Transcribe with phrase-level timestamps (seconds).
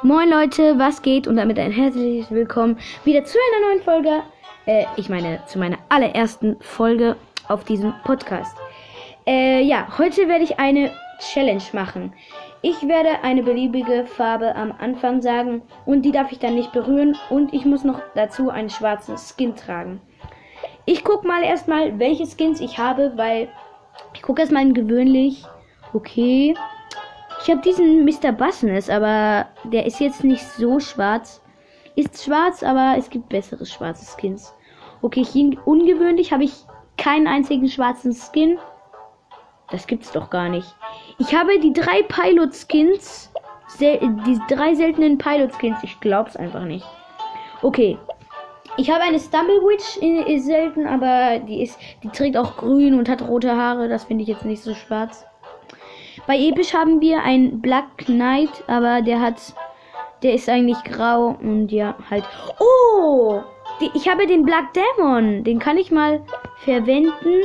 [0.00, 1.28] Moin Leute, was geht?
[1.28, 4.22] Und damit ein herzliches Willkommen wieder zu einer neuen Folge.
[4.66, 7.14] Äh, ich meine, zu meiner allerersten Folge
[7.46, 8.56] auf diesem Podcast.
[9.26, 12.12] Äh, ja, heute werde ich eine Challenge machen.
[12.62, 17.16] Ich werde eine beliebige Farbe am Anfang sagen und die darf ich dann nicht berühren
[17.30, 20.00] und ich muss noch dazu einen schwarzen Skin tragen.
[20.84, 23.48] Ich guck mal erstmal, welche Skins ich habe, weil
[24.14, 25.44] ich gucke erstmal gewöhnlich.
[25.92, 26.56] Okay.
[27.42, 28.30] Ich habe diesen Mr.
[28.30, 31.42] Bassness, aber der ist jetzt nicht so schwarz.
[31.96, 34.54] Ist schwarz, aber es gibt bessere schwarze Skins.
[35.02, 36.52] Okay, hier ungewöhnlich habe ich
[36.96, 38.58] keinen einzigen schwarzen Skin.
[39.70, 40.72] Das gibt's doch gar nicht.
[41.18, 43.32] Ich habe die drei Pilot Skins.
[43.80, 45.78] Die drei seltenen Pilot Skins.
[45.82, 46.86] Ich glaub's einfach nicht.
[47.62, 47.98] Okay.
[48.76, 49.96] Ich habe eine Stumblewitch
[50.28, 53.88] ist selten, aber die ist, die trägt auch grün und hat rote Haare.
[53.88, 55.26] Das finde ich jetzt nicht so schwarz.
[56.26, 59.54] Bei Episch haben wir einen Black Knight, aber der hat,
[60.22, 62.24] der ist eigentlich grau und ja, halt.
[62.60, 63.40] Oh!
[63.80, 65.42] Die, ich habe den Black Demon.
[65.44, 66.20] Den kann ich mal
[66.64, 67.42] verwenden.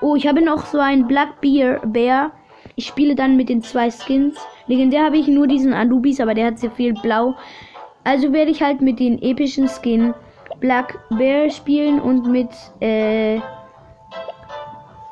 [0.00, 1.80] Oh, ich habe noch so einen Black Bear.
[1.86, 2.32] Bear.
[2.76, 4.38] Ich spiele dann mit den zwei Skins.
[4.66, 7.34] Legendär habe ich nur diesen Anubis, aber der hat sehr viel blau.
[8.04, 10.14] Also werde ich halt mit den epischen Skin
[10.60, 13.40] Black Bear spielen und mit äh,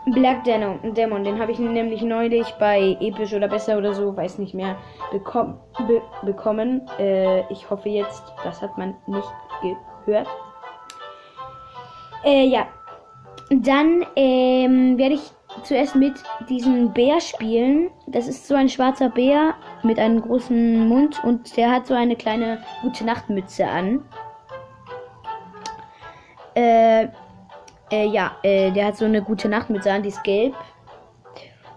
[0.06, 4.54] Black Demon den habe ich nämlich neulich bei Episch oder besser oder so, weiß nicht
[4.54, 4.76] mehr,
[5.10, 6.82] bekom be bekommen.
[6.98, 9.28] Äh, ich hoffe jetzt, das hat man nicht
[10.04, 10.28] gehört.
[12.24, 12.68] Äh, ja.
[13.50, 15.32] Dann ähm, werde ich
[15.64, 16.14] zuerst mit
[16.48, 17.90] diesem Bär spielen.
[18.06, 22.16] Das ist so ein schwarzer Bär mit einem großen Mund und der hat so eine
[22.16, 24.04] kleine gute Nachtmütze an.
[26.54, 27.08] Äh,
[27.90, 30.54] äh, ja, äh, der hat so eine gute Nacht mit Sand, die ist gelb.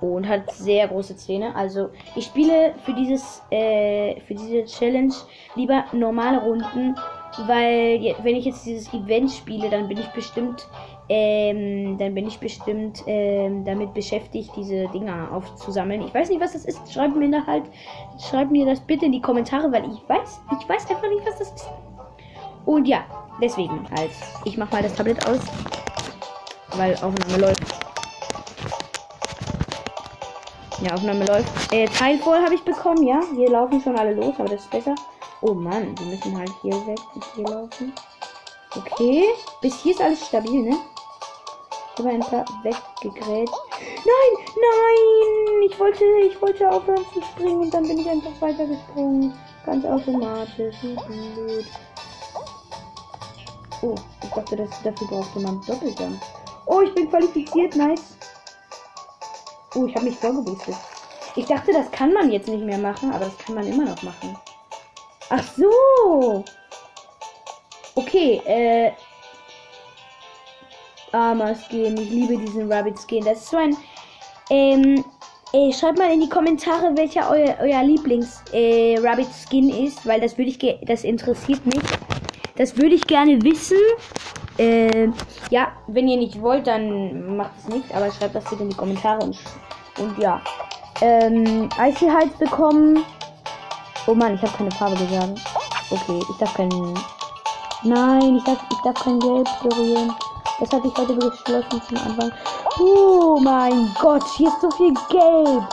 [0.02, 1.54] Und hat sehr große Zähne.
[1.56, 5.14] Also ich spiele für dieses, äh, für diese Challenge
[5.56, 6.96] lieber normale Runden,
[7.48, 10.66] weil wenn ich jetzt dieses Event spiele, dann bin ich bestimmt,
[11.10, 16.02] ähm, dann bin ich bestimmt ähm, damit beschäftigt, diese Dinger aufzusammeln.
[16.02, 16.94] Ich weiß nicht, was das ist.
[16.94, 17.64] Schreibt mir da halt,
[18.30, 21.40] schreibt mir das bitte in die Kommentare, weil ich weiß, ich weiß einfach nicht, was
[21.40, 21.70] das ist.
[22.66, 23.04] Und ja,
[23.42, 24.12] deswegen halt.
[24.46, 25.42] Ich mach mal das Tablet aus
[26.76, 27.64] weil Aufnahme läuft.
[30.82, 31.74] Ja, Aufnahme läuft.
[31.74, 33.20] Äh, Teil voll habe ich bekommen, ja.
[33.36, 34.96] Hier laufen schon alle los, aber das ist besser.
[35.42, 37.94] Oh Mann, wir müssen halt hier weg und hier laufen.
[38.76, 39.26] Okay.
[39.62, 40.78] Bis hier ist alles stabil, ne?
[41.94, 43.54] Ich habe ein paar weggegrätscht.
[44.06, 45.70] Nein, nein!
[45.70, 49.34] Ich wollte, ich wollte aufhören zu springen und dann bin ich einfach weitergesprungen.
[49.66, 50.76] Ganz automatisch.
[50.82, 51.66] Blöd.
[53.82, 56.39] Oh, ich dachte, dass dafür brauchte man Doppeldampf.
[56.70, 57.76] Oh, ich bin qualifiziert.
[57.76, 58.16] Nice.
[59.74, 60.76] Oh, ich habe mich vorgeboostet.
[61.36, 64.04] Ich dachte, das kann man jetzt nicht mehr machen, aber das kann man immer noch
[64.04, 64.38] machen.
[65.32, 66.46] Ach so.
[67.96, 68.92] Okay, äh.
[71.12, 71.98] Armer Skin.
[71.98, 73.26] Ich liebe diesen Rabbit Skin.
[73.26, 73.76] Das ist so ein.
[74.52, 75.04] Ähm.
[75.52, 78.96] Ey, schreibt mal in die Kommentare, welcher euer, euer Lieblings äh,
[79.48, 81.82] Skin ist, weil das würde ich das interessiert mich.
[82.58, 83.80] Das würde ich gerne wissen.
[84.60, 85.08] Äh,
[85.52, 88.76] ja, wenn ihr nicht wollt, dann macht es nicht, aber schreibt das bitte in die
[88.76, 89.38] Kommentare und,
[89.98, 90.42] und ja.
[91.00, 93.06] Ähm, Eiselhals bekommen.
[94.06, 95.40] Oh Mann, ich habe keine Farbe gesagt.
[95.90, 96.70] Okay, ich darf kein.
[97.84, 100.14] Nein, ich darf, ich darf kein Gelb berühren.
[100.60, 102.32] Das hatte ich heute beschlossen zum Anfang.
[102.82, 105.64] Oh mein Gott, hier ist so viel Gelb.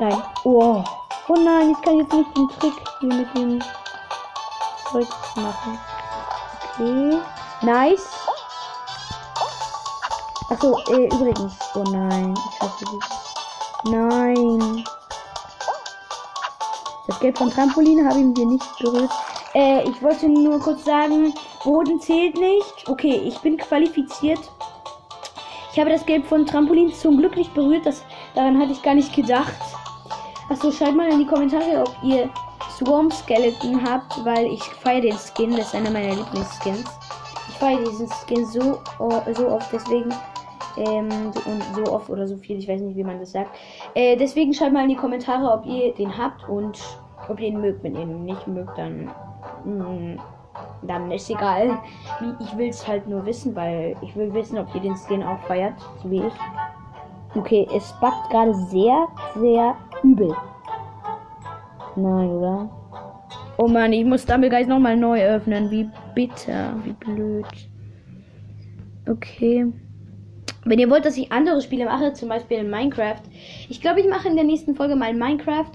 [0.00, 0.22] Nein.
[0.44, 0.82] Oh.
[1.28, 3.62] Oh nein, ich kann jetzt nicht den Trick hier mit dem
[4.90, 5.78] Zeug machen.
[6.78, 7.18] Okay.
[7.64, 8.06] Nice.
[10.50, 11.54] Achso, äh, übrigens.
[11.74, 13.34] Oh nein, ich hasse dieses.
[13.84, 14.84] Nein.
[17.06, 19.10] Das Geld von Trampolin haben wir nicht berührt.
[19.54, 21.32] Äh, ich wollte nur kurz sagen,
[21.64, 22.86] Boden zählt nicht.
[22.86, 24.40] Okay, ich bin qualifiziert.
[25.72, 27.86] Ich habe das Gelb von Trampolin zum Glück nicht berührt.
[27.86, 28.02] Das,
[28.34, 29.54] daran hatte ich gar nicht gedacht.
[30.50, 32.28] Achso, schreibt mal in die Kommentare, ob ihr
[32.78, 35.56] Swarm Skeleton habt, weil ich feiere den Skin.
[35.56, 36.84] Das ist einer meiner Lieblingsskins.
[37.54, 38.80] Ich feiere diesen Skin so,
[39.32, 40.12] so oft, deswegen
[40.76, 43.56] ähm, so, und so oft oder so viel, ich weiß nicht, wie man das sagt.
[43.94, 46.82] Äh, deswegen schreibt mal in die Kommentare, ob ihr den habt und
[47.28, 47.84] ob ihr ihn mögt.
[47.84, 49.08] Wenn ihr ihn nicht mögt, dann.
[49.64, 50.20] Mh, mm,
[50.82, 51.78] dann ist egal.
[52.40, 55.38] Ich will es halt nur wissen, weil ich will wissen, ob ihr den Skin auch
[55.46, 56.34] feiert, so wie ich.
[57.36, 60.34] Okay, es backt gerade sehr, sehr übel.
[61.94, 62.68] Nein, oder?
[63.56, 65.70] Oh Mann, ich muss Stumblegeist nochmal neu öffnen.
[65.70, 67.46] Wie bitter, wie blöd.
[69.08, 69.66] Okay.
[70.64, 73.22] Wenn ihr wollt, dass ich andere Spiele mache, zum Beispiel in Minecraft.
[73.68, 75.72] Ich glaube, ich mache in der nächsten Folge mal Minecraft.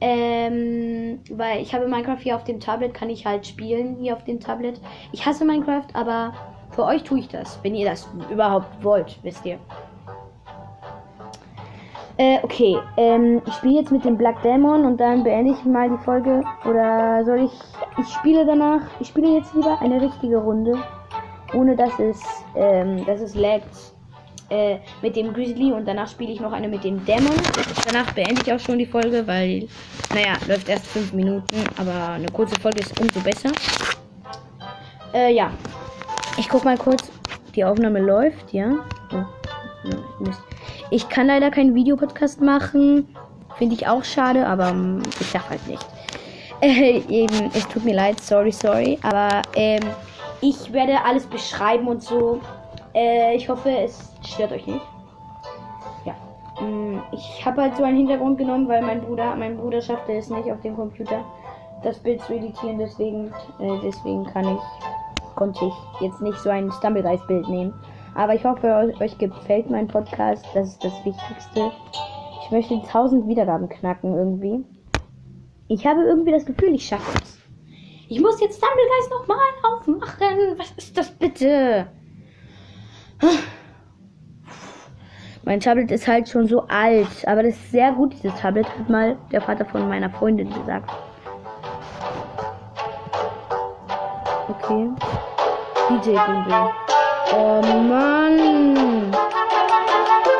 [0.00, 4.22] Ähm, weil ich habe Minecraft hier auf dem Tablet, kann ich halt spielen hier auf
[4.22, 4.80] dem Tablet.
[5.10, 6.34] Ich hasse Minecraft, aber
[6.70, 9.58] für euch tue ich das, wenn ihr das überhaupt wollt, wisst ihr.
[12.18, 12.76] Äh, okay.
[12.96, 16.42] Ähm, ich spiele jetzt mit dem Black Demon und dann beende ich mal die Folge.
[16.64, 17.52] Oder soll ich.
[17.98, 18.82] Ich spiele danach.
[18.98, 20.76] Ich spiele jetzt lieber eine richtige Runde.
[21.54, 22.20] Ohne dass es.
[22.56, 23.94] Ähm, dass es laggt.
[24.50, 27.36] Äh, mit dem Grizzly und danach spiele ich noch eine mit dem Dämon.
[27.84, 29.68] Danach beende ich auch schon die Folge, weil,
[30.14, 33.50] naja, läuft erst 5 Minuten, aber eine kurze Folge ist umso besser.
[35.12, 35.50] Äh, ja.
[36.38, 37.10] Ich guck mal kurz.
[37.54, 38.72] Die Aufnahme läuft, ja.
[39.12, 40.47] Oh, Mist.
[40.90, 43.14] Ich kann leider keinen Videopodcast machen.
[43.56, 45.84] Finde ich auch schade, aber ähm, ich darf halt nicht.
[46.60, 48.98] Äh, eben, es tut mir leid, sorry, sorry.
[49.04, 49.78] Aber ähm,
[50.40, 52.40] ich werde alles beschreiben und so.
[52.96, 54.80] Äh, ich hoffe, es stört euch nicht.
[56.04, 56.14] Ja.
[56.60, 60.30] Mm, ich habe halt so einen Hintergrund genommen, weil mein Bruder, mein Bruder schaffte es
[60.30, 61.24] nicht auf dem Computer,
[61.84, 62.78] das Bild zu editieren.
[62.78, 63.28] Deswegen,
[63.60, 67.72] äh, deswegen kann ich, konnte ich jetzt nicht so ein Stumblegeist-Bild nehmen.
[68.18, 70.44] Aber ich hoffe, euch gefällt mein Podcast.
[70.52, 71.70] Das ist das Wichtigste.
[72.42, 74.64] Ich möchte 1000 Wiedergaben knacken irgendwie.
[75.68, 77.38] Ich habe irgendwie das Gefühl, ich schaffe es.
[78.08, 80.58] Ich muss jetzt Stumblegeist nochmal aufmachen.
[80.58, 81.86] Was ist das bitte?
[85.44, 88.90] Mein Tablet ist halt schon so alt, aber das ist sehr gut, dieses Tablet, hat
[88.90, 90.90] mal der Vater von meiner Freundin gesagt.
[94.48, 94.90] Okay.
[95.88, 96.72] DJ Gimbal.
[97.30, 99.12] Oh Mann.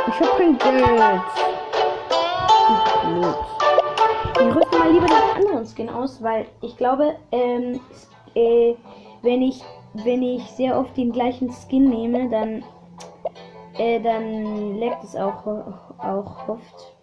[0.08, 1.22] Ich hab kein Geld.
[3.04, 3.36] Blöd.
[4.40, 7.80] Ich rüste mal lieber den anderen Skin aus, weil ich glaube, ähm,
[8.34, 8.74] äh,
[9.22, 9.62] wenn ich,
[10.04, 12.64] wenn ich sehr oft den gleichen Skin nehme, dann,
[13.76, 15.46] äh, dann leckt es auch,
[15.98, 16.94] auch oft.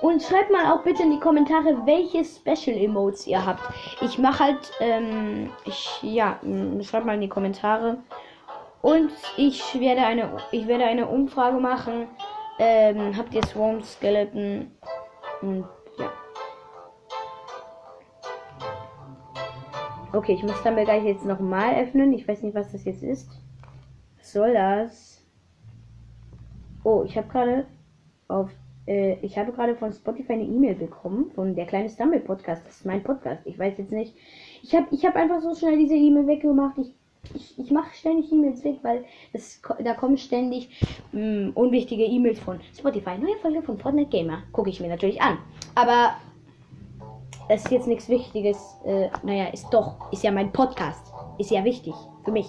[0.00, 3.62] Und schreibt mal auch bitte in die Kommentare, welche Special Emotes ihr habt.
[4.00, 6.38] Ich mache halt, ähm, ich, ja,
[6.82, 7.98] schreibt mal in die Kommentare.
[8.82, 12.06] Und ich werde eine, ich werde eine Umfrage machen.
[12.58, 14.70] Ähm, habt ihr Swarm Skeleton?
[15.42, 15.64] Und
[15.98, 16.12] ja.
[20.12, 22.12] Okay, ich muss dann gleich jetzt nochmal öffnen.
[22.12, 23.30] Ich weiß nicht, was das jetzt ist.
[24.16, 25.24] Was soll das?
[26.84, 27.66] Oh, ich habe gerade
[28.28, 28.50] auf
[28.88, 32.66] äh, ich habe gerade von Spotify eine E-Mail bekommen von der kleine Stumble Podcast.
[32.66, 33.46] Das ist mein Podcast.
[33.46, 34.16] Ich weiß jetzt nicht.
[34.62, 36.78] Ich habe ich hab einfach so schnell diese E-Mail weggemacht.
[36.78, 36.94] Ich
[37.34, 40.68] ich, ich mache ständig E-Mails weg, weil es, da kommen ständig
[41.12, 43.18] mh, mm, unwichtige E-Mails von Spotify.
[43.18, 44.42] Neue Folge von Fortnite Gamer.
[44.52, 45.38] Gucke ich mir natürlich an.
[45.74, 46.14] Aber
[47.48, 48.76] es ist jetzt nichts Wichtiges.
[48.84, 50.10] Äh, naja, ist doch.
[50.12, 51.12] Ist ja mein Podcast.
[51.38, 51.94] Ist ja wichtig.
[52.24, 52.48] Für mich.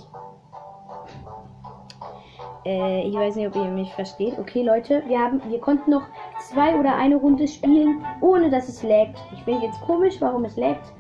[2.66, 4.38] Äh, ich weiß nicht, ob ihr mich versteht.
[4.38, 6.04] Okay, Leute, wir haben, wir konnten noch
[6.42, 9.20] zwei oder eine Runde spielen, ohne dass es laggt.
[9.34, 10.94] Ich finde jetzt komisch, warum es laggt.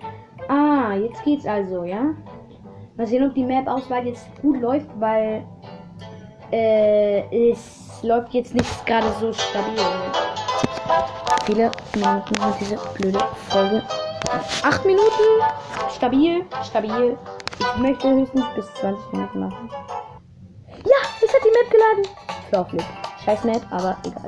[0.47, 2.15] Ah, jetzt geht's also, ja?
[2.99, 5.45] Mal sehen, ob die Map-Auswahl jetzt gut läuft, weil
[6.51, 9.79] äh, es läuft jetzt nicht gerade so stabil.
[11.45, 13.81] Viele Minuten diese blöde Folge.
[14.63, 15.23] Acht Minuten.
[15.95, 17.17] Stabil, stabil.
[17.57, 19.69] Ich möchte höchstens bis 20 Minuten machen.
[20.67, 22.15] Ja, jetzt hat die Map geladen.
[22.49, 22.83] Flopflip.
[23.23, 24.27] Scheiß Map, aber egal.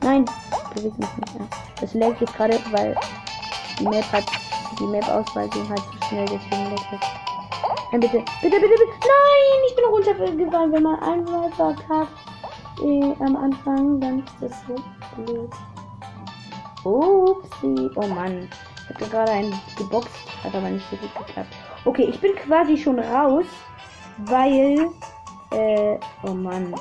[0.00, 0.24] Nein,
[0.76, 1.48] bewegt mich nicht mehr.
[1.80, 2.96] Das lädt jetzt gerade, weil
[3.80, 4.26] die Map hat
[4.78, 7.31] die Map-Auswahl ging halt zu schnell, deswegen lädt es.
[7.92, 8.24] Nein, bitte.
[8.40, 8.84] Bitte, bitte, bitte.
[9.00, 10.72] Nein, ich bin runtergefallen.
[10.72, 12.08] Wenn man einmal verkackt
[12.82, 14.76] äh, am Anfang, dann ist das so
[15.16, 15.50] blöd.
[16.84, 17.90] Upsi.
[17.94, 18.48] Oh Mann.
[18.88, 20.10] Ich hatte gerade einen geboxt.
[20.42, 21.54] Hat aber nicht so gut geklappt.
[21.84, 23.44] Okay, ich bin quasi schon raus,
[24.24, 24.88] weil.
[25.50, 26.74] Äh, oh Mann.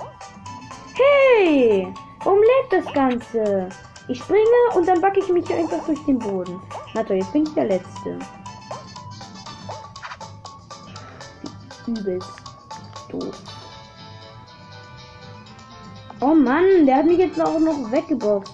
[0.94, 1.94] Hey!
[2.24, 3.68] Warum lebt das Ganze?
[4.08, 6.62] Ich springe und dann backe ich mich einfach durch den Boden.
[6.94, 8.18] Na toll, jetzt bin ich der Letzte.
[11.88, 12.30] Übelst
[13.10, 13.36] doof.
[16.20, 18.54] Oh Mann, der hat mich jetzt auch noch weggeboxt.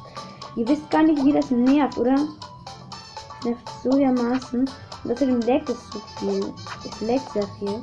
[0.56, 2.16] Ihr wisst gar nicht, wie das nervt, oder?
[2.16, 4.70] Das nervt so dermaßen.
[5.04, 6.54] Und außerdem leckt es zu viel.
[6.90, 7.82] Es leckt sehr viel.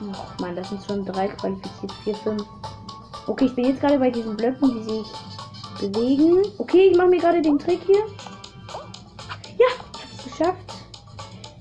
[0.00, 1.92] Oh Mann, das sind schon drei qualifiziert.
[2.02, 2.44] Vier, fünf.
[3.26, 5.06] Okay, ich bin jetzt gerade bei diesen Blöcken, die sich
[5.80, 6.42] bewegen.
[6.58, 8.04] Okay, ich mache mir gerade den Trick hier.
[9.58, 10.63] Ja, ich habe es geschafft.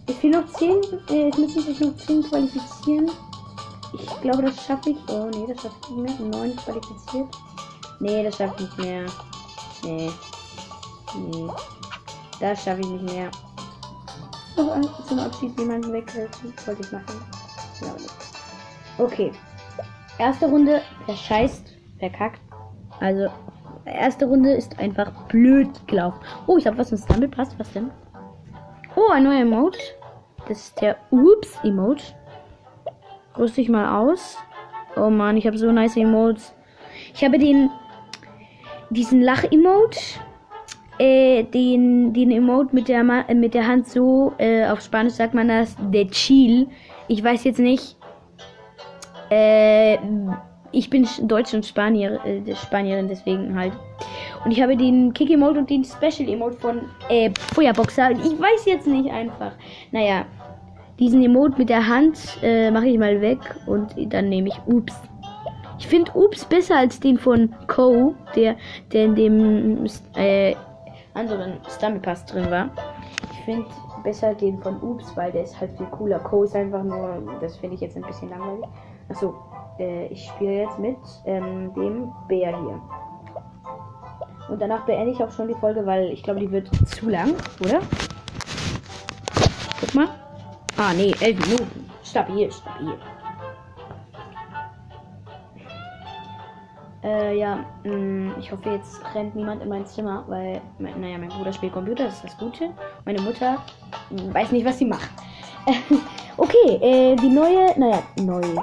[0.08, 0.82] Es fehlen noch 10.
[1.10, 3.10] Äh, es müssen sich noch 10 qualifizieren.
[3.94, 4.98] Ich glaube, das schaffe ich.
[5.08, 6.30] Oh, nee, das schaffe ich nicht mehr.
[6.30, 7.28] 9 qualifiziert.
[8.00, 9.06] Nee, das schaffe ich nicht mehr.
[9.84, 10.12] Nee.
[11.16, 11.48] Nee.
[12.40, 13.32] Das schaffe ich nicht mehr.
[14.58, 16.54] Noch zum Abschied jemanden weghelfen.
[16.66, 17.22] Wollte ich machen.
[17.82, 18.14] Nicht.
[18.98, 19.32] Okay.
[20.18, 21.74] Erste Runde verscheißt.
[22.00, 22.42] Verkackt.
[23.00, 23.30] Also,
[23.86, 26.20] erste Runde ist einfach blöd gelaufen.
[26.48, 27.58] Oh, ich habe was mit Stumble passt.
[27.58, 27.92] Was denn?
[28.96, 29.80] Oh, ein neuer Emote.
[30.48, 32.04] Das ist der Ups-Emote.
[33.38, 34.38] Rüste ich mal aus.
[34.96, 36.54] Oh Mann, ich habe so nice Emotes.
[37.14, 37.70] Ich habe den
[38.94, 40.00] diesen Lach-Emote,
[41.00, 45.34] äh, den, den Emote mit der, Ma mit der Hand so, äh, auf Spanisch sagt
[45.34, 46.68] man das, der Chill.
[47.08, 47.98] Ich weiß jetzt nicht,
[49.32, 49.98] äh,
[50.72, 53.74] ich bin Deutsch und Spanier, äh, Spanierin, deswegen halt.
[54.46, 58.12] Und ich habe den Kick-Emote und den Special-Emote von äh, Feuerboxer.
[58.12, 59.54] Ich weiß jetzt nicht einfach.
[59.92, 60.26] Naja,
[61.00, 64.94] diesen Emote mit der Hand äh, mache ich mal weg und dann nehme ich Ups.
[65.80, 68.56] Ich finde Ups besser als den von Co, der,
[68.92, 69.86] der in dem
[70.16, 70.56] äh,
[71.14, 72.70] anderen Stumble Pass drin war.
[73.32, 73.66] Ich finde
[74.04, 76.20] besser den von Ups, weil der ist halt viel cooler.
[76.20, 78.66] Co ist einfach nur, das finde ich jetzt ein bisschen langweilig.
[79.10, 79.34] Achso,
[79.80, 82.82] äh, ich spiele jetzt mit ähm, dem Bär hier.
[84.50, 87.36] Und danach beende ich auch schon die Folge, weil ich glaube, die wird zu lang,
[87.60, 87.82] oder?
[89.80, 90.08] Guck mal.
[90.78, 91.90] Ah, nee, elf Minuten.
[92.04, 92.94] Stabil, stabil.
[97.04, 101.18] Äh, ja, mh, mm, ich hoffe, jetzt rennt niemand in mein Zimmer, weil, mein, naja,
[101.18, 102.70] mein Bruder spielt Computer, das ist das Gute.
[103.04, 103.58] Meine Mutter
[104.10, 105.10] mh, mm, weiß nicht, was sie macht.
[106.38, 108.56] okay, äh, die neue, naja, neue.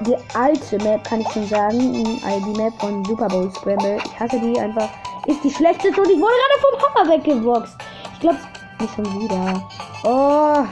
[0.00, 3.98] Die alte Map kann ich schon sagen, die Map von Super Bowl Scramble.
[4.04, 4.88] Ich hasse die einfach.
[5.26, 7.76] Ist die schlechteste und ich wurde gerade vom Hammer weggeboxt.
[8.14, 8.38] Ich glaube,
[8.80, 9.68] nicht schon wieder.
[10.04, 10.64] Oh.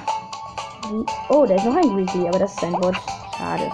[1.28, 2.96] Oh, da ist noch ein Grizzly, aber das ist ein Bot.
[3.36, 3.70] Schade.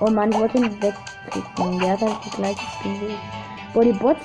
[0.00, 1.78] Oh Mann, ich wollte ihn wegklicken.
[1.80, 3.18] Der hat halt die gleiche wie ich.
[3.72, 4.20] Boah, die Bots.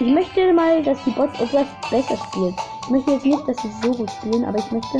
[0.00, 2.56] Ich möchte mal, dass die Bots etwas besser spielen.
[2.82, 4.98] Ich möchte jetzt nicht, dass sie so gut spielen, aber ich möchte.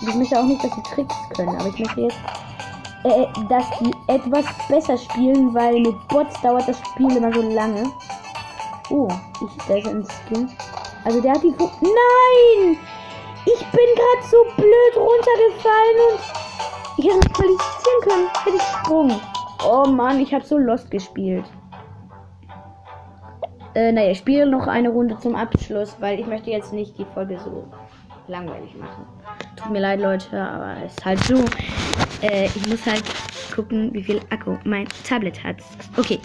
[0.00, 1.56] Ich möchte auch nicht, dass sie Tricks können.
[1.56, 2.18] Aber ich möchte jetzt,
[3.04, 7.84] äh, dass die etwas besser spielen, weil mit Bots dauert das Spiel immer so lange.
[8.90, 9.08] Oh,
[9.42, 10.50] ich, da ist ein Skin.
[11.04, 11.52] Also der hat die.
[11.52, 12.76] Fu Nein!
[13.46, 16.20] Ich bin gerade so blöd runtergefallen und
[16.98, 18.28] ich hätte mich qualifizieren können.
[18.44, 19.20] Hätte ich Sprung.
[19.66, 21.44] Oh Mann, ich habe so Lost gespielt.
[23.74, 27.06] Äh, naja, ich spiele noch eine Runde zum Abschluss, weil ich möchte jetzt nicht die
[27.14, 27.64] Folge so
[28.26, 29.06] langweilig machen.
[29.56, 31.36] Tut mir leid, Leute, aber es ist halt so.
[32.22, 33.04] Äh, ich muss halt
[33.54, 35.56] gucken, wie viel Akku mein Tablet hat.
[35.96, 36.20] Okay.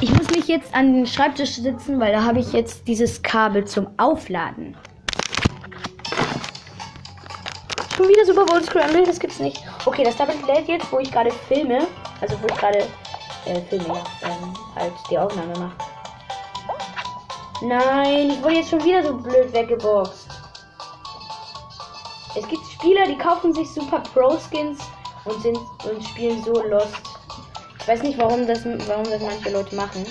[0.00, 3.64] Ich muss mich jetzt an den Schreibtisch sitzen, weil da habe ich jetzt dieses Kabel
[3.64, 4.76] zum Aufladen.
[7.96, 9.62] Schon wieder Super Bowl Scramble, das gibt's nicht.
[9.86, 11.86] Okay, das Tablet lädt jetzt, wo ich gerade filme.
[12.20, 12.78] Also wo ich gerade
[13.46, 15.76] äh, filme, ja, ähm, halt die Aufnahme mache.
[17.62, 20.25] Nein, ich wurde jetzt schon wieder so blöd weggeboxt.
[22.36, 24.78] Es gibt Spieler, die kaufen sich Super Pro Skins
[25.24, 27.00] und sind und spielen so Lost.
[27.80, 30.04] Ich weiß nicht, warum das, warum das manche Leute machen.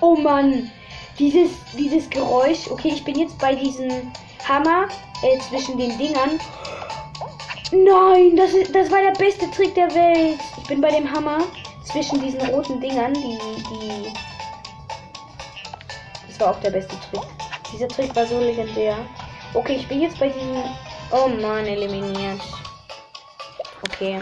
[0.00, 0.70] Oh Mann,
[1.18, 2.70] dieses, dieses Geräusch.
[2.70, 4.12] Okay, ich bin jetzt bei diesem
[4.46, 4.86] Hammer
[5.22, 6.38] äh, zwischen den Dingern.
[7.72, 10.38] Nein, das, ist, das war der beste Trick der Welt.
[10.58, 11.38] Ich bin bei dem Hammer
[11.82, 13.38] zwischen diesen roten Dingern, die,
[13.70, 14.12] die.
[16.28, 17.22] Das war auch der beste Trick.
[17.72, 18.96] Dieser Trick war so legendär.
[19.56, 20.62] Okay, ich bin jetzt bei diesem.
[21.10, 22.40] Oh Mann, eliminiert.
[23.88, 24.20] Okay.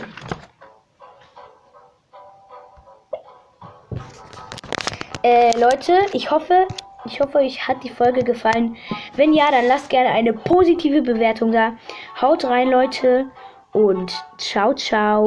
[5.25, 6.69] Äh, Leute, ich hoffe,
[7.05, 8.77] ich hoffe, euch hat die Folge gefallen.
[9.17, 11.73] Wenn ja, dann lasst gerne eine positive Bewertung da.
[12.21, 13.27] Haut rein, Leute.
[13.73, 15.25] Und ciao, ciao.